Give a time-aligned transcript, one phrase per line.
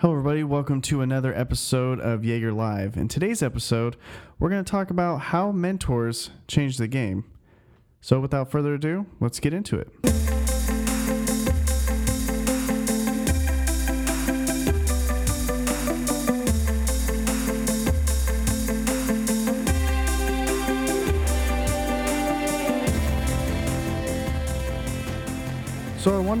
[0.00, 0.44] Hello, everybody.
[0.44, 2.96] Welcome to another episode of Jaeger Live.
[2.96, 3.96] In today's episode,
[4.38, 7.24] we're going to talk about how mentors change the game.
[8.00, 10.27] So, without further ado, let's get into it.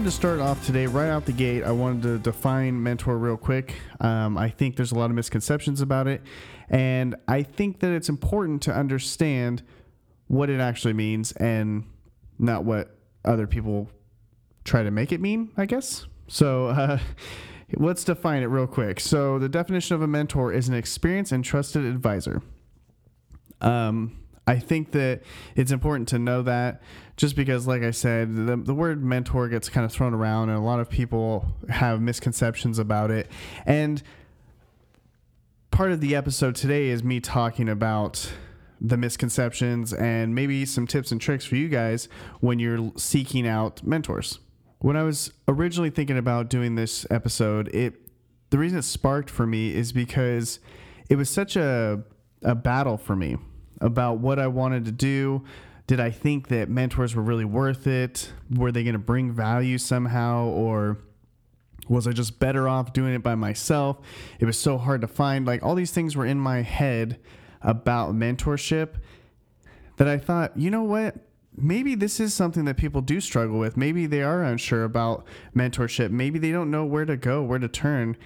[0.08, 1.62] To start off today, right out the gate.
[1.62, 3.74] I wanted to define mentor real quick.
[4.00, 6.22] Um, I think there's a lot of misconceptions about it,
[6.70, 9.62] and I think that it's important to understand
[10.28, 11.84] what it actually means and
[12.38, 13.90] not what other people
[14.64, 15.50] try to make it mean.
[15.58, 16.06] I guess.
[16.26, 16.98] So uh,
[17.76, 19.00] let's define it real quick.
[19.00, 22.40] So the definition of a mentor is an experienced and trusted advisor.
[23.60, 24.16] Um,
[24.48, 25.20] I think that
[25.56, 26.80] it's important to know that
[27.18, 30.56] just because, like I said, the, the word mentor gets kind of thrown around and
[30.56, 33.30] a lot of people have misconceptions about it.
[33.66, 34.02] And
[35.70, 38.32] part of the episode today is me talking about
[38.80, 42.08] the misconceptions and maybe some tips and tricks for you guys
[42.40, 44.38] when you're seeking out mentors.
[44.78, 48.00] When I was originally thinking about doing this episode, it
[48.48, 50.58] the reason it sparked for me is because
[51.10, 52.02] it was such a
[52.42, 53.36] a battle for me
[53.80, 55.44] about what I wanted to do.
[55.86, 58.32] Did I think that mentors were really worth it?
[58.54, 60.44] Were they going to bring value somehow?
[60.46, 60.98] Or
[61.88, 63.98] was I just better off doing it by myself?
[64.38, 65.46] It was so hard to find.
[65.46, 67.18] Like all these things were in my head
[67.62, 68.96] about mentorship
[69.96, 71.16] that I thought, you know what?
[71.56, 73.76] Maybe this is something that people do struggle with.
[73.76, 75.24] Maybe they are unsure about
[75.56, 76.10] mentorship.
[76.10, 78.16] Maybe they don't know where to go, where to turn.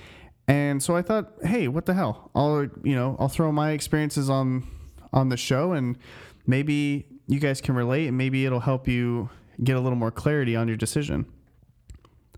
[0.48, 2.30] And so I thought, hey, what the hell?
[2.34, 4.66] I'll, you know, I'll throw my experiences on
[5.12, 5.98] on the show and
[6.46, 9.28] maybe you guys can relate and maybe it'll help you
[9.62, 11.26] get a little more clarity on your decision.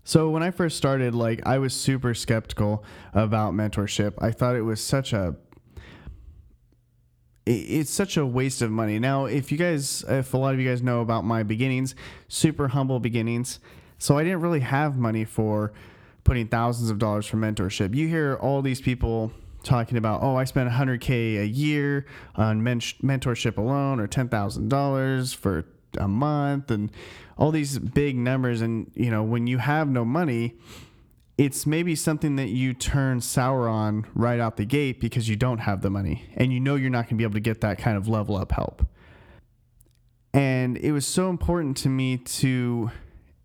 [0.03, 4.13] So when I first started, like I was super skeptical about mentorship.
[4.19, 5.35] I thought it was such a
[7.47, 8.97] it's such a waste of money.
[8.97, 11.95] Now, if you guys if a lot of you guys know about my beginnings,
[12.27, 13.59] super humble beginnings,
[13.97, 15.73] so I didn't really have money for
[16.23, 17.95] putting thousands of dollars for mentorship.
[17.95, 19.31] You hear all these people
[19.65, 22.05] talking about, oh, I spent 100K a year
[22.35, 25.65] on men- mentorship alone or $10,000 for
[25.97, 26.91] a month and
[27.37, 28.61] all these big numbers.
[28.61, 30.55] And, you know, when you have no money,
[31.37, 35.59] it's maybe something that you turn sour on right out the gate because you don't
[35.59, 37.77] have the money and you know you're not going to be able to get that
[37.77, 38.87] kind of level up help.
[40.33, 42.91] And it was so important to me to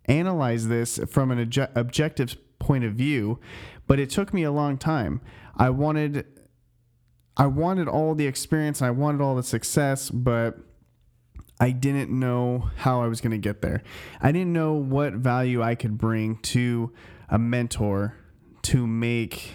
[0.05, 3.39] analyze this from an obje- objective point of view,
[3.87, 5.21] but it took me a long time.
[5.55, 6.25] I wanted
[7.37, 10.57] I wanted all the experience and I wanted all the success, but
[11.59, 13.83] I didn't know how I was going to get there.
[14.19, 16.91] I didn't know what value I could bring to
[17.29, 18.15] a mentor
[18.63, 19.53] to make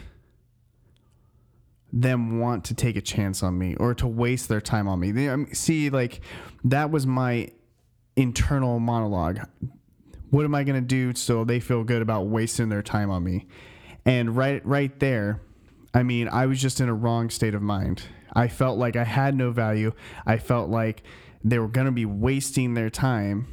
[1.93, 5.29] them want to take a chance on me or to waste their time on me.
[5.29, 6.21] Um, see, like
[6.65, 7.51] that was my
[8.17, 9.41] internal monologue.
[10.31, 13.23] What am I going to do so they feel good about wasting their time on
[13.25, 13.47] me?
[14.05, 15.41] And right right there,
[15.97, 18.03] I mean, I was just in a wrong state of mind.
[18.35, 19.93] I felt like I had no value.
[20.27, 21.03] I felt like
[21.43, 23.49] they were going to be wasting their time.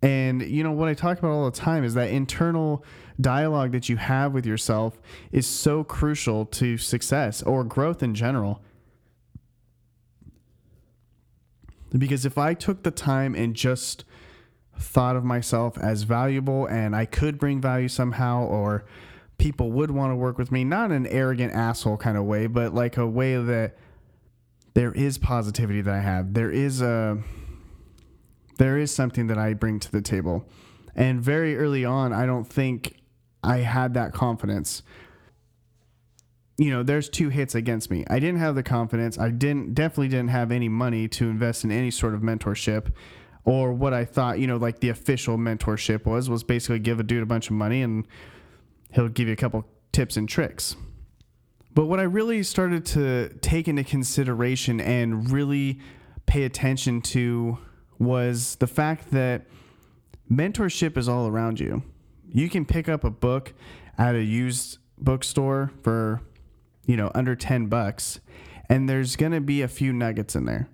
[0.00, 2.82] And, you know, what I talk about all the time is that internal
[3.20, 4.98] dialogue that you have with yourself
[5.30, 8.62] is so crucial to success or growth in general.
[11.90, 14.06] Because if I took the time and just
[14.78, 18.86] thought of myself as valuable and I could bring value somehow or
[19.42, 22.46] people would want to work with me, not in an arrogant asshole kind of way,
[22.46, 23.76] but like a way that
[24.74, 26.32] there is positivity that I have.
[26.32, 27.18] There is a
[28.58, 30.48] there is something that I bring to the table.
[30.94, 33.00] And very early on, I don't think
[33.42, 34.84] I had that confidence.
[36.56, 38.04] You know, there's two hits against me.
[38.08, 39.18] I didn't have the confidence.
[39.18, 42.92] I didn't definitely didn't have any money to invest in any sort of mentorship
[43.44, 47.02] or what I thought, you know, like the official mentorship was was basically give a
[47.02, 48.06] dude a bunch of money and
[48.92, 50.76] he'll give you a couple tips and tricks.
[51.74, 55.80] But what I really started to take into consideration and really
[56.26, 57.58] pay attention to
[57.98, 59.46] was the fact that
[60.30, 61.82] mentorship is all around you.
[62.28, 63.54] You can pick up a book
[63.98, 66.20] at a used bookstore for,
[66.86, 68.20] you know, under 10 bucks,
[68.68, 70.68] and there's going to be a few nuggets in there.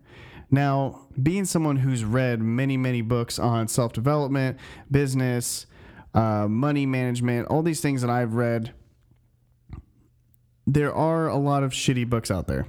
[0.51, 4.59] Now, being someone who's read many, many books on self development,
[4.91, 5.67] business,
[6.15, 8.73] uh, money management, all these things that I've read.
[10.67, 12.67] There are a lot of shitty books out there.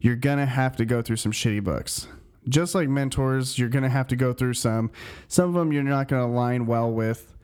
[0.00, 2.06] You're going to have to go through some shitty books.
[2.48, 4.90] Just like mentors, you're going to have to go through some.
[5.28, 7.34] Some of them you're not going to align well with.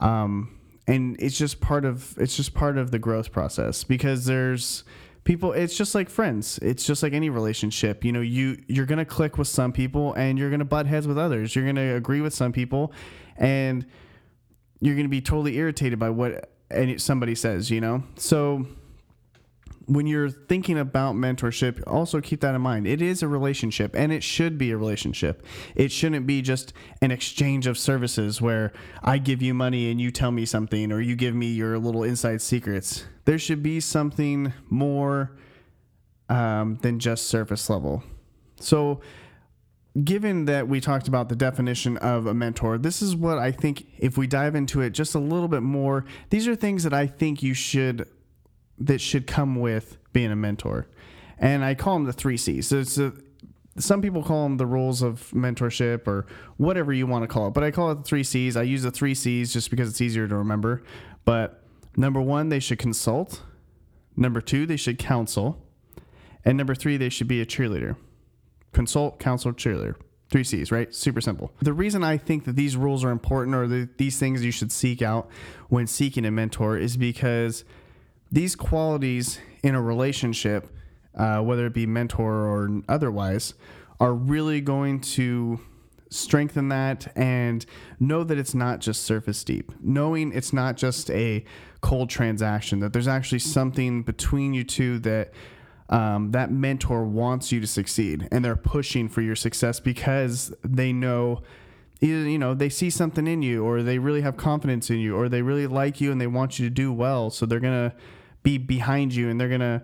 [0.00, 4.84] Um, and it's just part of it's just part of the growth process because there's
[5.24, 9.04] people it's just like friends it's just like any relationship you know you you're gonna
[9.04, 12.34] click with some people and you're gonna butt heads with others you're gonna agree with
[12.34, 12.92] some people
[13.38, 13.86] and
[14.84, 18.66] you're gonna be totally irritated by what any, somebody says you know so
[19.86, 22.86] when you're thinking about mentorship, also keep that in mind.
[22.86, 25.44] It is a relationship and it should be a relationship.
[25.74, 26.72] It shouldn't be just
[27.02, 28.72] an exchange of services where
[29.02, 32.02] I give you money and you tell me something or you give me your little
[32.02, 33.04] inside secrets.
[33.24, 35.32] There should be something more
[36.28, 38.02] um, than just surface level.
[38.60, 39.00] So,
[40.02, 43.86] given that we talked about the definition of a mentor, this is what I think
[43.98, 47.06] if we dive into it just a little bit more, these are things that I
[47.06, 48.08] think you should
[48.76, 50.88] that should come with being a mentor.
[51.38, 52.66] And I call them the three C's.
[52.66, 53.12] So it's a,
[53.78, 56.26] some people call them the rules of mentorship or
[56.56, 58.56] whatever you want to call it, but I call it the three C's.
[58.56, 60.82] I use the three C's just because it's easier to remember.
[61.24, 61.62] But
[61.96, 63.42] number one, they should consult.
[64.16, 65.64] Number two, they should counsel.
[66.44, 67.96] And number three, they should be a cheerleader.
[68.74, 69.94] Consult, counsel, cheerleader.
[70.30, 70.92] Three C's, right?
[70.94, 71.52] Super simple.
[71.62, 74.72] The reason I think that these rules are important or the, these things you should
[74.72, 75.30] seek out
[75.68, 77.64] when seeking a mentor is because
[78.32, 80.68] these qualities in a relationship,
[81.14, 83.54] uh, whether it be mentor or otherwise,
[84.00, 85.60] are really going to
[86.10, 87.66] strengthen that and
[88.00, 89.72] know that it's not just surface deep.
[89.80, 91.44] Knowing it's not just a
[91.80, 95.32] cold transaction, that there's actually something between you two that
[95.90, 100.92] um, that mentor wants you to succeed and they're pushing for your success because they
[100.92, 101.42] know
[102.00, 105.14] either you know they see something in you or they really have confidence in you
[105.14, 107.94] or they really like you and they want you to do well so they're gonna
[108.42, 109.82] be behind you and they're to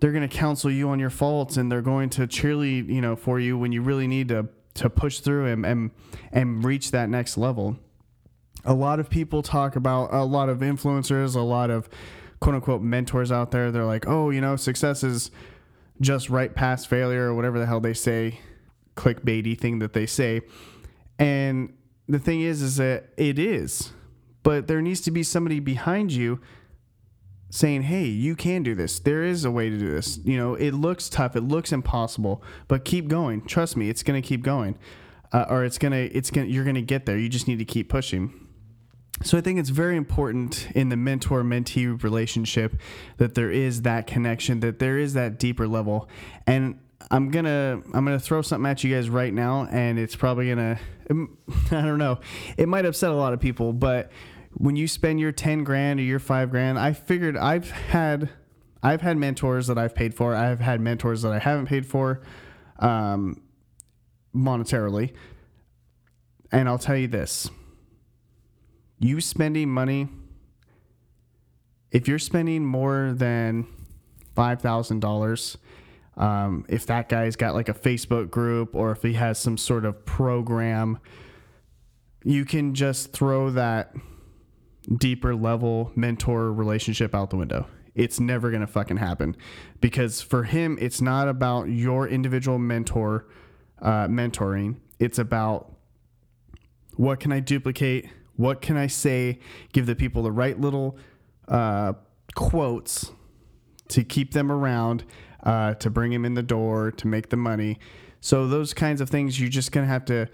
[0.00, 3.40] they're to counsel you on your faults and they're going to cheerlead, you know, for
[3.40, 5.90] you when you really need to to push through and and,
[6.30, 7.78] and reach that next level.
[8.66, 11.88] A lot of people talk about a lot of influencers, a lot of
[12.44, 13.72] quote unquote mentors out there.
[13.72, 15.30] They're like, "Oh, you know, success is
[16.00, 18.40] just right past failure or whatever the hell they say,
[18.96, 20.42] clickbaity thing that they say."
[21.18, 21.72] And
[22.08, 23.92] the thing is is that it is
[24.44, 26.38] but there needs to be somebody behind you
[27.50, 29.00] saying, "Hey, you can do this.
[29.00, 30.20] There is a way to do this.
[30.22, 33.40] You know, it looks tough, it looks impossible, but keep going.
[33.46, 34.76] Trust me, it's going to keep going,
[35.32, 37.16] uh, or it's gonna, it's gonna, you're gonna get there.
[37.16, 38.43] You just need to keep pushing."
[39.22, 42.76] So I think it's very important in the mentor-mentee relationship
[43.18, 46.08] that there is that connection, that there is that deeper level,
[46.46, 46.78] and
[47.10, 50.78] I'm gonna I'm gonna throw something at you guys right now, and it's probably gonna
[51.10, 52.20] I don't know,
[52.56, 54.10] it might upset a lot of people, but
[54.56, 58.30] when you spend your 10 grand or your 5 grand i figured i've had
[58.82, 62.22] i've had mentors that i've paid for i've had mentors that i haven't paid for
[62.78, 63.40] um,
[64.34, 65.12] monetarily.
[66.52, 67.50] And i'll tell you this
[69.04, 70.08] you spending money
[71.90, 73.66] if you're spending more than
[74.36, 75.56] $5000
[76.16, 79.84] um, if that guy's got like a facebook group or if he has some sort
[79.84, 80.98] of program
[82.24, 83.94] you can just throw that
[84.96, 87.66] deeper level mentor relationship out the window.
[87.94, 89.36] It's never going to fucking happen
[89.80, 93.28] because for him, it's not about your individual mentor
[93.80, 94.76] uh, mentoring.
[94.98, 95.72] It's about
[96.96, 98.08] what can I duplicate?
[98.36, 99.38] What can I say?
[99.72, 100.98] Give the people the right little
[101.48, 101.94] uh,
[102.34, 103.12] quotes
[103.88, 105.04] to keep them around,
[105.42, 107.78] uh, to bring them in the door, to make the money.
[108.20, 110.28] So those kinds of things, you're just gonna have to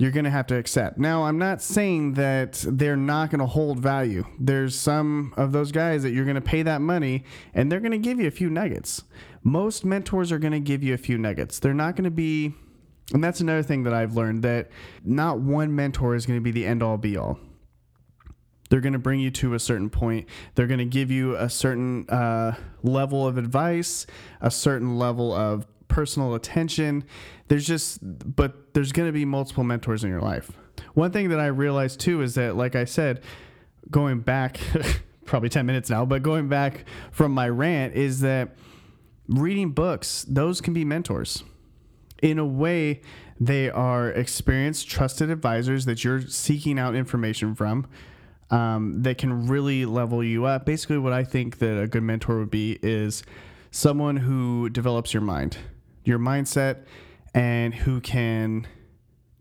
[0.00, 0.96] you're to have to accept.
[0.96, 4.24] Now, I'm not saying that they're not to hold value.
[4.38, 8.18] There's some of those guys that you're to pay that money and they're to give
[8.18, 9.02] you a few nuggets.
[9.42, 11.58] Most mentors are to give you a few nuggets.
[11.58, 12.54] They're not to be,
[13.12, 14.70] and that's another thing that I've learned that
[15.04, 17.38] not one mentor is going to be the end all be all.
[18.68, 20.28] They're going to bring you to a certain point.
[20.54, 24.06] They're going to give you a certain uh, level of advice,
[24.40, 27.04] a certain level of personal attention.
[27.48, 30.52] There's just, but there's going to be multiple mentors in your life.
[30.94, 33.22] One thing that I realized too is that, like I said,
[33.90, 34.60] going back
[35.24, 38.56] probably 10 minutes now, but going back from my rant is that
[39.26, 41.42] reading books, those can be mentors.
[42.22, 43.00] In a way,
[43.38, 47.86] they are experienced, trusted advisors that you're seeking out information from
[48.50, 50.66] um, that can really level you up.
[50.66, 53.22] Basically, what I think that a good mentor would be is
[53.70, 55.56] someone who develops your mind
[56.02, 56.84] your mindset
[57.34, 58.66] and who can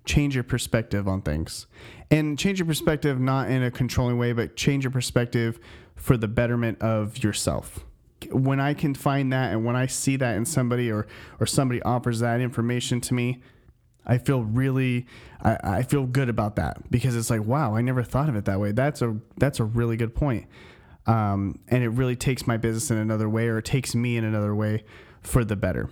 [0.05, 1.67] change your perspective on things.
[2.11, 5.59] And change your perspective not in a controlling way, but change your perspective
[5.95, 7.85] for the betterment of yourself.
[8.31, 11.07] When I can find that and when I see that in somebody or
[11.39, 13.41] or somebody offers that information to me,
[14.05, 15.05] I feel really,
[15.41, 18.45] I, I feel good about that because it's like, wow, I never thought of it
[18.45, 18.71] that way.
[18.71, 20.47] That's a that's a really good point.
[21.05, 24.23] Um, and it really takes my business in another way, or it takes me in
[24.23, 24.83] another way
[25.21, 25.89] for the better.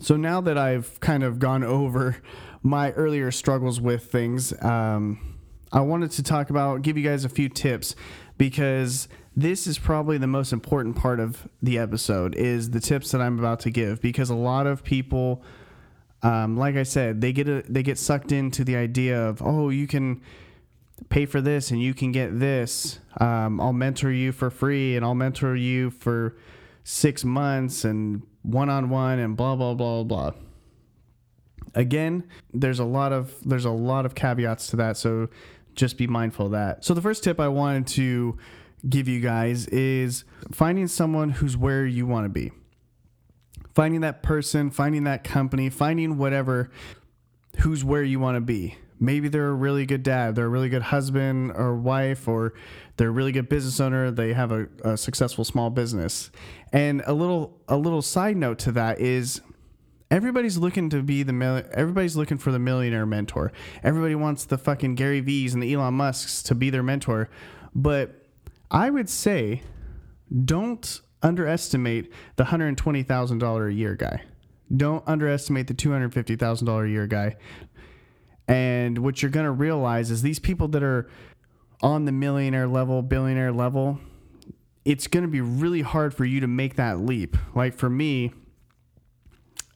[0.00, 2.18] So now that I've kind of gone over
[2.62, 5.38] my earlier struggles with things, um,
[5.72, 7.94] I wanted to talk about, give you guys a few tips
[8.36, 9.08] because
[9.38, 13.38] this is probably the most important part of the episode is the tips that I'm
[13.38, 15.44] about to give because a lot of people
[16.22, 19.68] um, like I said, they get a, they get sucked into the idea of oh,
[19.68, 20.20] you can
[21.10, 22.98] pay for this and you can get this.
[23.20, 26.36] Um, I'll mentor you for free and I'll mentor you for
[26.82, 30.32] six months and one on one and blah blah blah blah.
[31.76, 35.28] Again, there's a lot of there's a lot of caveats to that, so
[35.76, 36.84] just be mindful of that.
[36.84, 38.36] So the first tip I wanted to
[38.88, 42.52] give you guys is finding someone who's where you want to be
[43.78, 46.68] finding that person, finding that company, finding whatever
[47.60, 48.76] who's where you want to be.
[48.98, 52.54] Maybe they're a really good dad, they're a really good husband or wife, or
[52.96, 54.10] they're a really good business owner.
[54.10, 56.32] They have a, a successful small business.
[56.72, 59.40] And a little a little side note to that is
[60.10, 63.52] everybody's looking to be the everybody's looking for the millionaire mentor.
[63.84, 67.30] Everybody wants the fucking Gary V's and the Elon Musks to be their mentor.
[67.76, 68.17] But
[68.70, 69.62] I would say
[70.44, 74.22] don't underestimate the $120,000 a year guy.
[74.74, 77.36] Don't underestimate the $250,000 a year guy.
[78.46, 81.08] And what you're going to realize is these people that are
[81.82, 84.00] on the millionaire level, billionaire level,
[84.84, 87.36] it's going to be really hard for you to make that leap.
[87.54, 88.32] Like for me,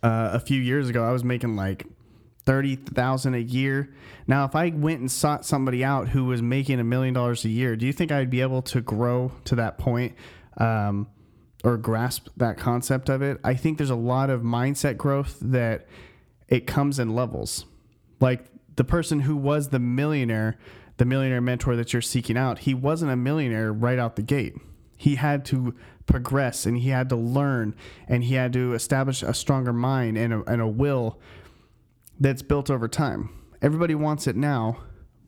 [0.03, 1.87] uh, a few years ago, I was making like
[2.45, 3.95] thirty thousand a year.
[4.27, 7.49] Now, if I went and sought somebody out who was making a million dollars a
[7.49, 10.15] year, do you think I'd be able to grow to that point?
[10.57, 11.09] Um,
[11.65, 15.87] or grasp that concept of it, I think there's a lot of mindset growth that
[16.49, 17.67] it comes in levels.
[18.21, 18.45] Like
[18.75, 20.59] the person who was the millionaire,
[20.97, 24.57] the millionaire mentor that you're seeking out, he wasn't a millionaire right out the gate.
[24.97, 25.75] He had to
[26.07, 27.75] progress and he had to learn
[28.09, 31.21] and he had to establish a stronger mind and a, and a will
[32.19, 33.31] that's built over time.
[33.61, 34.79] Everybody wants it now,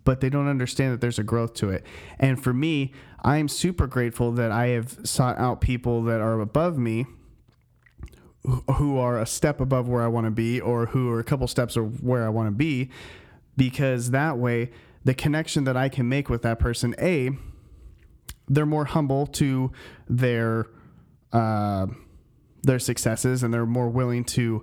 [0.05, 1.85] but they don't understand that there's a growth to it.
[2.19, 6.79] And for me, I'm super grateful that I have sought out people that are above
[6.79, 7.07] me
[8.77, 11.47] who are a step above where I want to be or who are a couple
[11.47, 12.91] steps of where I want to be
[13.57, 14.71] because that way
[15.05, 17.31] the connection that I can make with that person a
[18.47, 19.73] they're more humble to
[20.09, 20.67] their
[21.33, 21.87] uh,
[22.63, 24.63] their successes and they're more willing to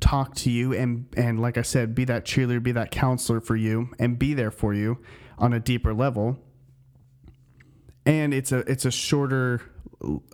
[0.00, 3.56] talk to you and and like I said, be that cheerleader, be that counselor for
[3.56, 4.98] you, and be there for you
[5.38, 6.38] on a deeper level.
[8.06, 9.60] And it's a it's a shorter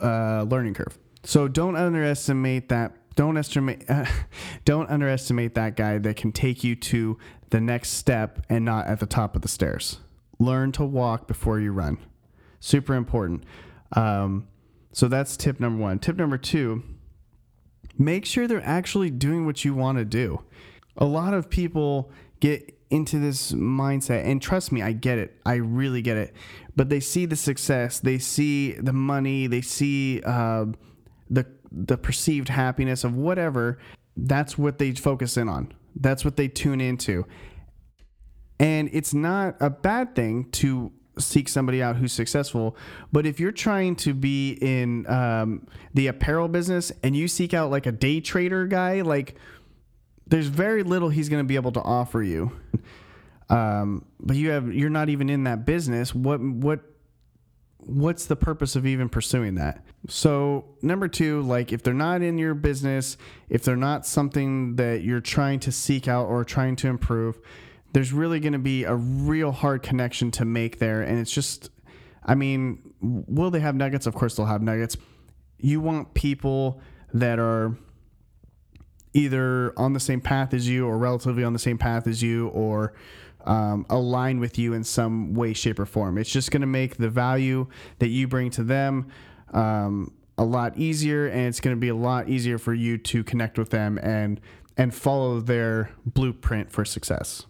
[0.02, 0.98] uh, learning curve.
[1.24, 2.92] So don't underestimate that.
[3.16, 3.84] Don't estimate.
[3.88, 4.06] Uh,
[4.64, 7.18] don't underestimate that guy that can take you to
[7.50, 9.98] the next step and not at the top of the stairs.
[10.38, 11.98] Learn to walk before you run.
[12.60, 13.44] Super important.
[13.92, 14.48] Um,
[14.92, 15.98] so that's tip number one.
[15.98, 16.82] Tip number two
[17.98, 20.42] make sure they're actually doing what you want to do.
[20.96, 22.10] A lot of people
[22.40, 25.36] get into this mindset, and trust me, I get it.
[25.44, 26.34] I really get it.
[26.76, 30.66] But they see the success, they see the money, they see uh,
[31.30, 33.78] the the perceived happiness of whatever.
[34.16, 35.72] That's what they focus in on.
[35.96, 37.26] That's what they tune into.
[38.60, 42.76] And it's not a bad thing to seek somebody out who's successful.
[43.12, 47.70] But if you're trying to be in um, the apparel business and you seek out
[47.70, 49.36] like a day trader guy, like
[50.26, 52.52] there's very little he's going to be able to offer you.
[53.50, 56.14] Um, but you have you're not even in that business.
[56.14, 56.80] What what
[57.76, 59.84] what's the purpose of even pursuing that?
[60.08, 63.16] So number two, like if they're not in your business,
[63.48, 67.38] if they're not something that you're trying to seek out or trying to improve,
[67.94, 71.00] there's really going to be a real hard connection to make there.
[71.00, 71.70] And it's just,
[72.24, 74.06] I mean, will they have nuggets?
[74.06, 74.96] Of course, they'll have nuggets.
[75.58, 76.80] You want people
[77.14, 77.76] that are
[79.14, 82.48] either on the same path as you or relatively on the same path as you
[82.48, 82.94] or
[83.44, 86.18] um, align with you in some way, shape, or form.
[86.18, 87.68] It's just going to make the value
[88.00, 89.06] that you bring to them
[89.52, 93.22] um, a lot easier, and it's going to be a lot easier for you to
[93.22, 94.40] connect with them and
[94.76, 97.46] and follow their blueprint for success.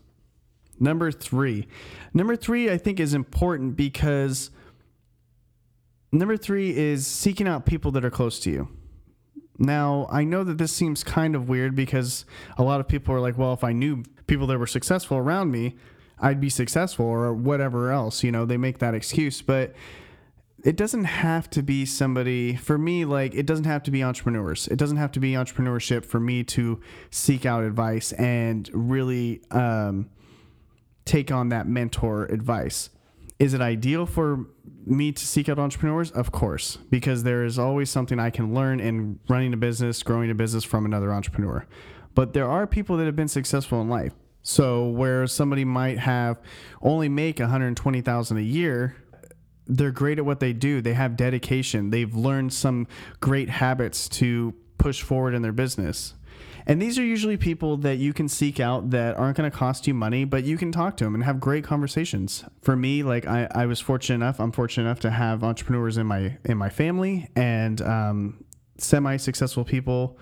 [0.79, 1.67] Number three.
[2.13, 4.51] Number three, I think, is important because
[6.13, 8.69] number three is seeking out people that are close to you.
[9.59, 12.25] Now, I know that this seems kind of weird because
[12.59, 15.53] a lot of people are like, well, if I knew people that were successful around
[15.53, 15.77] me,
[16.19, 18.25] I'd be successful or whatever else.
[18.25, 19.43] You know, they make that excuse.
[19.43, 19.75] But
[20.65, 24.67] it doesn't have to be somebody for me like it doesn't have to be entrepreneurs
[24.69, 30.09] it doesn't have to be entrepreneurship for me to seek out advice and really um,
[31.05, 32.91] take on that mentor advice
[33.39, 34.47] is it ideal for
[34.87, 38.81] me to seek out entrepreneurs of course because there is always something i can learn
[38.81, 41.67] in running a business growing a business from another entrepreneur
[42.15, 46.39] but there are people that have been successful in life so where somebody might have
[46.83, 48.97] only make 120,000 a year
[49.67, 50.81] they're great at what they do.
[50.81, 51.91] They have dedication.
[51.91, 52.87] They've learned some
[53.21, 56.15] great habits to push forward in their business.
[56.67, 59.87] And these are usually people that you can seek out that aren't going to cost
[59.87, 62.45] you money, but you can talk to them and have great conversations.
[62.63, 66.07] For me, like I, I was fortunate enough, I'm fortunate enough to have entrepreneurs in
[66.07, 68.45] my in my family and um,
[68.79, 70.19] semi-successful people.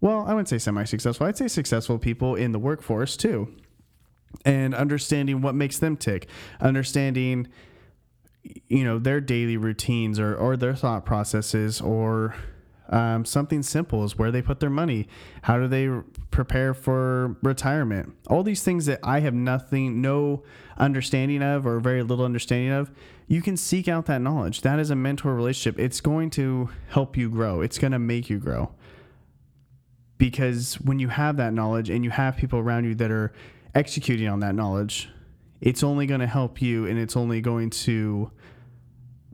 [0.00, 1.26] Well, I wouldn't say semi-successful.
[1.26, 3.54] I'd say successful people in the workforce too,
[4.44, 6.28] and understanding what makes them tick,
[6.60, 7.48] understanding
[8.68, 12.34] you know their daily routines or, or their thought processes or
[12.92, 15.08] um, something simple is where they put their money.
[15.42, 15.88] How do they
[16.30, 18.14] prepare for retirement?
[18.28, 20.42] All these things that i have nothing no
[20.78, 22.90] understanding of or very little understanding of
[23.26, 24.60] you can seek out that knowledge.
[24.60, 25.80] That is a mentor relationship.
[25.80, 27.60] It's going to help you grow.
[27.62, 28.74] It's going to make you grow.
[30.18, 33.32] Because when you have that knowledge and you have people around you that are
[33.74, 35.08] executing on that knowledge
[35.62, 38.30] it's only going to help you and it's only going to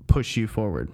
[0.06, 0.92] push you forward.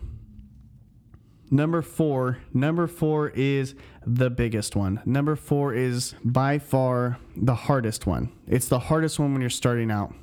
[1.50, 3.74] Number four, number four is
[4.06, 5.00] the biggest one.
[5.04, 8.32] Number four is by far the hardest one.
[8.46, 10.14] It's the hardest one when you're starting out.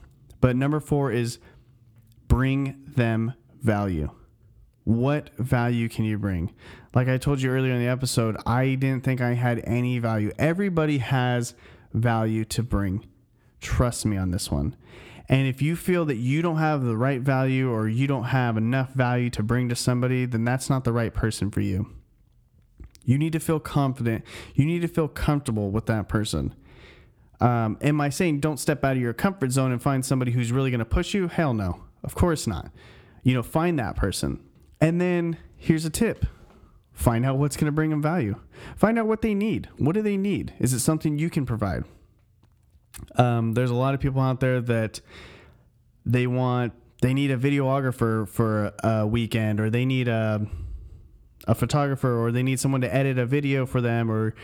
[0.41, 1.39] But number four is
[2.27, 4.09] bring them value.
[4.83, 6.53] What value can you bring?
[6.95, 10.31] Like I told you earlier in the episode, I didn't think I had any value.
[10.39, 11.53] Everybody has
[11.93, 13.07] value to bring.
[13.61, 14.75] Trust me on this one.
[15.29, 18.57] And if you feel that you don't have the right value or you don't have
[18.57, 21.87] enough value to bring to somebody, then that's not the right person for you.
[23.05, 24.23] You need to feel confident.
[24.53, 26.53] You need to feel comfortable with that person.
[27.39, 30.51] Um, am I saying don't step out of your comfort zone and find somebody who's
[30.51, 31.27] really going to push you?
[31.27, 31.83] Hell no.
[32.03, 32.71] Of course not.
[33.23, 34.39] You know, find that person.
[34.79, 36.25] And then here's a tip
[36.93, 38.35] find out what's going to bring them value.
[38.75, 39.69] Find out what they need.
[39.77, 40.53] What do they need?
[40.59, 41.83] Is it something you can provide?
[43.15, 45.01] Um, there's a lot of people out there that
[46.05, 50.45] they want they need a videographer for a weekend or they need a
[51.47, 54.35] a photographer or they need someone to edit a video for them or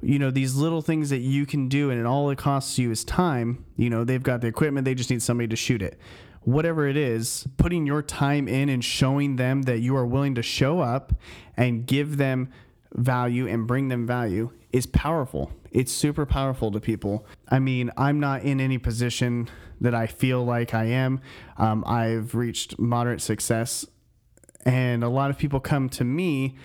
[0.00, 3.04] you know these little things that you can do and all it costs you is
[3.04, 3.64] time.
[3.76, 5.98] You know they've got the equipment they just need somebody to shoot it.
[6.42, 10.42] Whatever it is putting your time in and showing them that you are willing to
[10.42, 11.14] show up
[11.56, 12.50] and give them
[12.92, 17.26] value and bring them value is powerful it's super powerful to people.
[17.48, 21.20] I mean, I'm not in any position that I feel like I am.
[21.58, 23.84] Um, I've reached moderate success,
[24.64, 26.56] and a lot of people come to me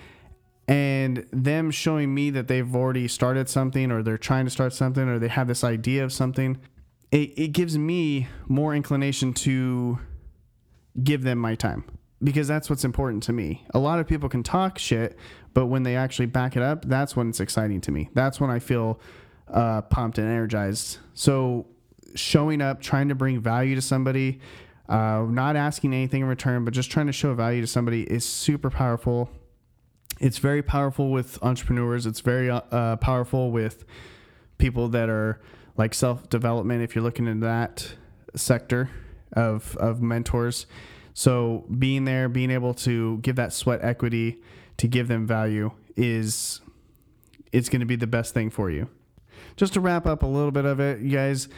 [0.68, 5.08] and them showing me that they've already started something or they're trying to start something
[5.08, 6.56] or they have this idea of something
[7.10, 9.98] it, it gives me more inclination to
[11.02, 11.84] give them my time
[12.22, 15.18] because that's what's important to me a lot of people can talk shit
[15.54, 18.08] but when they actually back it up, that's when it's exciting to me.
[18.14, 19.00] That's when I feel
[19.48, 20.98] uh, pumped and energized.
[21.14, 21.66] So
[22.14, 24.40] showing up, trying to bring value to somebody,
[24.88, 28.24] uh, not asking anything in return, but just trying to show value to somebody is
[28.24, 29.30] super powerful.
[30.20, 32.06] It's very powerful with entrepreneurs.
[32.06, 33.84] It's very uh, powerful with
[34.58, 35.40] people that are
[35.76, 36.82] like self development.
[36.82, 37.94] If you're looking into that
[38.36, 38.90] sector
[39.32, 40.66] of of mentors,
[41.14, 44.38] so being there, being able to give that sweat equity
[44.76, 46.60] to give them value is
[47.52, 48.88] it's going to be the best thing for you.
[49.56, 51.48] Just to wrap up a little bit of it, you guys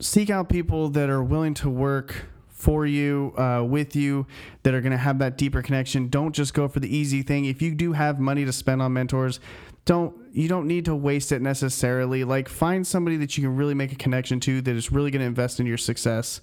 [0.00, 4.26] seek out people that are willing to work for you, uh, with you,
[4.64, 6.08] that are going to have that deeper connection.
[6.08, 7.44] Don't just go for the easy thing.
[7.44, 9.38] If you do have money to spend on mentors,
[9.84, 12.24] don't you don't need to waste it necessarily.
[12.24, 15.20] Like find somebody that you can really make a connection to that is really going
[15.20, 16.40] to invest in your success.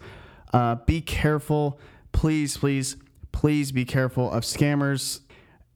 [0.53, 1.79] Uh, be careful,
[2.15, 2.97] please, please,
[3.31, 5.19] please be careful of scammers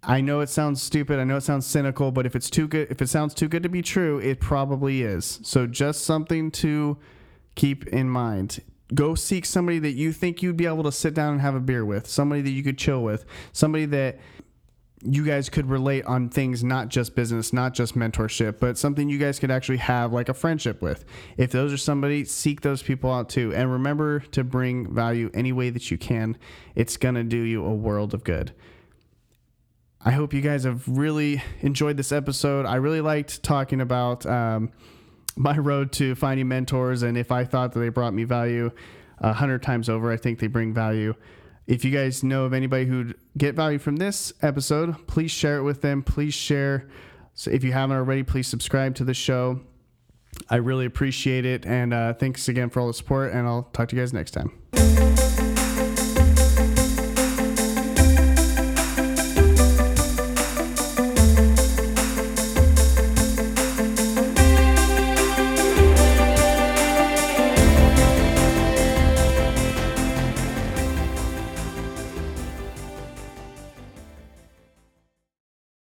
[0.04, 1.19] I know it sounds stupid.
[1.19, 3.63] I know it sounds cynical, but if it's too good, if it sounds too good
[3.63, 5.39] to be true, it probably is.
[5.43, 6.97] So just something to
[7.56, 8.62] keep in mind.
[8.93, 11.60] Go seek somebody that you think you'd be able to sit down and have a
[11.60, 14.19] beer with, somebody that you could chill with, somebody that
[15.04, 19.18] you guys could relate on things not just business, not just mentorship, but something you
[19.18, 21.06] guys could actually have like a friendship with.
[21.38, 23.54] If those are somebody, seek those people out too.
[23.54, 26.38] And remember to bring value any way that you can.
[26.76, 28.52] It's going to do you a world of good.
[30.02, 32.66] I hope you guys have really enjoyed this episode.
[32.66, 34.72] I really liked talking about um,
[35.38, 38.72] my road to finding mentors and if I thought that they brought me value
[39.20, 41.14] a hundred times over, I think they bring value.
[41.70, 45.62] If you guys know of anybody who'd get value from this episode, please share it
[45.62, 46.02] with them.
[46.02, 46.90] Please share.
[47.36, 49.60] So if you haven't already, please subscribe to the show.
[50.50, 51.68] I really appreciate it.
[51.68, 53.34] And uh, thanks again for all the support.
[53.34, 54.59] And I'll talk to you guys next time.